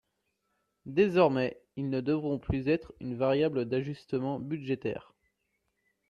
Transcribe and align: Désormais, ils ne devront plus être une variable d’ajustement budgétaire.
Désormais, 0.87 1.61
ils 1.75 1.87
ne 1.87 2.01
devront 2.01 2.39
plus 2.39 2.67
être 2.69 2.91
une 3.01 3.13
variable 3.15 3.65
d’ajustement 3.65 4.39
budgétaire. 4.39 5.13